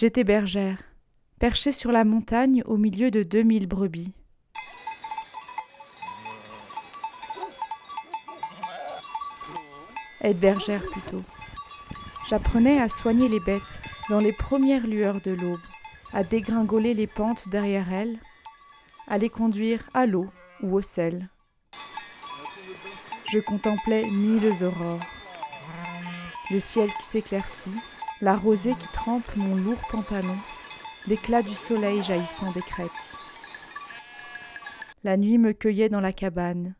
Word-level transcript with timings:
J'étais 0.00 0.24
bergère, 0.24 0.78
perchée 1.38 1.72
sur 1.72 1.92
la 1.92 2.04
montagne 2.04 2.62
au 2.64 2.78
milieu 2.78 3.10
de 3.10 3.22
deux 3.22 3.42
mille 3.42 3.66
brebis. 3.66 4.14
Être 10.22 10.40
bergère 10.40 10.82
plutôt. 10.90 11.22
J'apprenais 12.30 12.80
à 12.80 12.88
soigner 12.88 13.28
les 13.28 13.40
bêtes 13.40 13.60
dans 14.08 14.20
les 14.20 14.32
premières 14.32 14.86
lueurs 14.86 15.20
de 15.20 15.32
l'aube, 15.32 15.60
à 16.14 16.24
dégringoler 16.24 16.94
les 16.94 17.06
pentes 17.06 17.50
derrière 17.50 17.92
elles, 17.92 18.18
à 19.06 19.18
les 19.18 19.28
conduire 19.28 19.82
à 19.92 20.06
l'eau 20.06 20.30
ou 20.62 20.76
au 20.76 20.80
sel. 20.80 21.28
Je 23.30 23.38
contemplais 23.38 24.04
mille 24.04 24.50
aurores. 24.62 25.04
Le 26.50 26.58
ciel 26.58 26.88
qui 26.88 27.04
s'éclaircit, 27.04 27.76
la 28.22 28.36
rosée 28.36 28.74
qui 28.74 28.88
trempe 28.92 29.34
mon 29.36 29.56
lourd 29.56 29.80
pantalon, 29.90 30.36
l'éclat 31.06 31.42
du 31.42 31.54
soleil 31.54 32.02
jaillissant 32.02 32.52
des 32.52 32.60
crêtes. 32.60 32.90
La 35.04 35.16
nuit 35.16 35.38
me 35.38 35.52
cueillait 35.52 35.88
dans 35.88 36.02
la 36.02 36.12
cabane, 36.12 36.74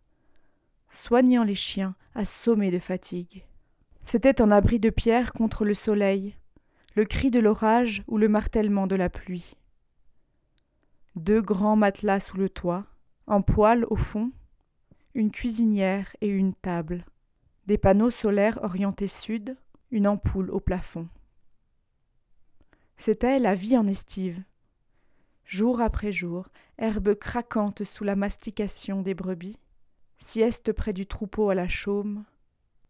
soignant 0.91 1.43
les 1.43 1.55
chiens 1.55 1.95
assommés 2.15 2.71
de 2.71 2.79
fatigue. 2.79 3.45
C'était 4.05 4.43
un 4.43 4.51
abri 4.51 4.81
de 4.81 4.91
pierre 4.91 5.33
contre 5.33 5.65
le 5.65 5.73
soleil, 5.73 6.37
le 6.95 7.07
cri 7.07 7.31
de 7.31 7.41
l'orage 7.41 8.03
ou 8.07 8.19
le 8.19 8.29
martèlement 8.29 8.87
de 8.87 8.97
la 8.97 9.09
pluie. 9.09 9.57
Deux 11.17 11.41
grands 11.41 11.77
matelas 11.77 12.21
sous 12.21 12.37
le 12.37 12.51
toit, 12.51 12.85
en 13.27 13.41
poêle 13.41 13.87
au 13.89 13.97
fond, 13.97 14.31
une 15.15 15.31
cuisinière 15.31 16.15
et 16.21 16.29
une 16.29 16.53
table, 16.53 17.07
des 17.67 17.79
panneaux 17.79 18.11
solaires 18.11 18.59
orientés 18.63 19.09
sud, 19.09 19.57
une 19.91 20.07
ampoule 20.07 20.51
au 20.51 20.61
plafond. 20.61 21.09
C'était 23.01 23.39
la 23.39 23.55
vie 23.55 23.79
en 23.79 23.87
estive. 23.87 24.45
Jour 25.47 25.81
après 25.81 26.13
jour, 26.13 26.51
herbe 26.77 27.15
craquante 27.15 27.83
sous 27.83 28.05
la 28.05 28.15
mastication 28.15 29.01
des 29.01 29.15
brebis, 29.15 29.59
sieste 30.19 30.75
près 30.75 30.93
du 30.93 31.07
troupeau 31.07 31.49
à 31.49 31.55
la 31.55 31.67
chaume, 31.67 32.27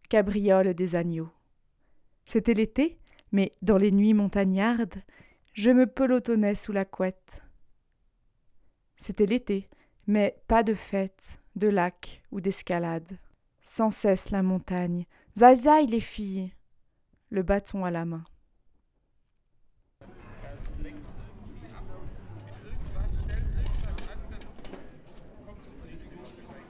cabriole 0.09 0.75
des 0.75 0.97
agneaux. 0.97 1.31
C'était 2.25 2.55
l'été, 2.55 2.99
mais 3.31 3.55
dans 3.63 3.77
les 3.77 3.93
nuits 3.93 4.13
montagnardes, 4.13 5.01
je 5.53 5.71
me 5.71 5.87
pelotonnais 5.87 6.57
sous 6.57 6.73
la 6.73 6.85
couette. 6.85 7.45
C'était 8.97 9.27
l'été, 9.27 9.69
mais 10.09 10.43
pas 10.49 10.65
de 10.65 10.75
fête, 10.75 11.41
de 11.55 11.69
lac 11.69 12.21
ou 12.33 12.41
d'escalade. 12.41 13.17
Sans 13.63 13.93
cesse 13.93 14.31
la 14.31 14.43
montagne. 14.43 15.07
Zai 15.37 15.87
les 15.87 16.01
filles 16.01 16.53
Le 17.29 17.45
bâton 17.45 17.85
à 17.85 17.93
la 17.93 18.05
main. 18.05 18.25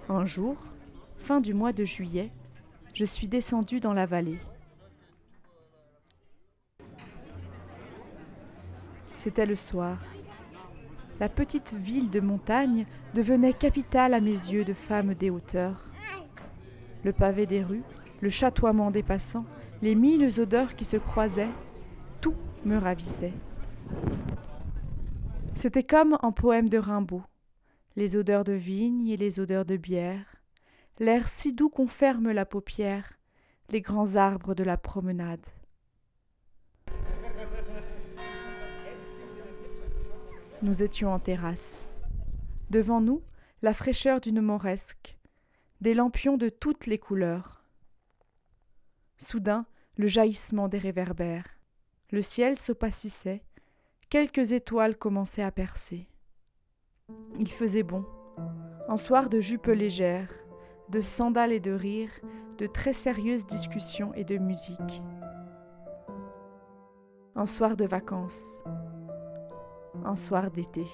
Un 0.08 0.24
jour, 0.24 0.56
fin 1.18 1.40
du 1.40 1.54
mois 1.54 1.72
de 1.72 1.84
juillet, 1.84 2.32
je 2.94 3.04
suis 3.04 3.28
descendu 3.28 3.78
dans 3.78 3.94
la 3.94 4.06
vallée. 4.06 4.40
C'était 9.16 9.46
le 9.46 9.54
soir. 9.54 9.98
La 11.20 11.28
petite 11.28 11.74
ville 11.74 12.10
de 12.10 12.18
montagne 12.18 12.86
devenait 13.14 13.52
capitale 13.52 14.14
à 14.14 14.20
mes 14.20 14.30
yeux 14.30 14.64
de 14.64 14.72
femme 14.72 15.14
des 15.14 15.30
hauteurs. 15.30 15.86
Le 17.04 17.12
pavé 17.12 17.46
des 17.46 17.62
rues, 17.62 17.84
le 18.20 18.30
chatoiement 18.30 18.90
des 18.90 19.02
passants, 19.02 19.44
les 19.80 19.94
mille 19.94 20.40
odeurs 20.40 20.74
qui 20.74 20.84
se 20.84 20.96
croisaient, 20.96 21.50
tout 22.20 22.34
me 22.64 22.78
ravissait. 22.78 23.34
C'était 25.54 25.84
comme 25.84 26.18
un 26.22 26.32
poème 26.32 26.68
de 26.68 26.78
Rimbaud 26.78 27.22
les 27.96 28.16
odeurs 28.16 28.44
de 28.44 28.52
vigne 28.52 29.08
et 29.08 29.16
les 29.16 29.40
odeurs 29.40 29.64
de 29.64 29.76
bière, 29.76 30.36
l'air 30.98 31.28
si 31.28 31.52
doux 31.52 31.68
qu'on 31.68 31.88
ferme 31.88 32.30
la 32.30 32.46
paupière, 32.46 33.18
les 33.68 33.80
grands 33.80 34.16
arbres 34.16 34.54
de 34.54 34.64
la 34.64 34.76
promenade. 34.76 35.44
Nous 40.62 40.82
étions 40.82 41.12
en 41.12 41.18
terrasse. 41.18 41.86
Devant 42.70 43.00
nous, 43.00 43.22
la 43.62 43.72
fraîcheur 43.72 44.20
d'une 44.20 44.40
moresque, 44.40 45.18
des 45.80 45.94
lampions 45.94 46.36
de 46.36 46.48
toutes 46.48 46.86
les 46.86 46.98
couleurs. 46.98 47.64
Soudain, 49.18 49.66
le 49.96 50.06
jaillissement 50.06 50.68
des 50.68 50.78
réverbères. 50.78 51.58
Le 52.10 52.22
ciel 52.22 52.58
s'opacissait, 52.58 53.42
quelques 54.10 54.52
étoiles 54.52 54.96
commençaient 54.96 55.44
à 55.44 55.52
percer. 55.52 56.08
Il 57.38 57.48
faisait 57.48 57.84
bon. 57.84 58.04
Un 58.88 58.96
soir 58.96 59.28
de 59.28 59.40
jupes 59.40 59.68
légères, 59.68 60.34
de 60.88 61.00
sandales 61.00 61.52
et 61.52 61.60
de 61.60 61.70
rires, 61.70 62.20
de 62.58 62.66
très 62.66 62.92
sérieuses 62.92 63.46
discussions 63.46 64.12
et 64.14 64.24
de 64.24 64.36
musique. 64.36 65.02
Un 67.36 67.46
soir 67.46 67.76
de 67.76 67.86
vacances. 67.86 68.62
Un 70.04 70.16
soir 70.16 70.50
d'été. 70.50 70.84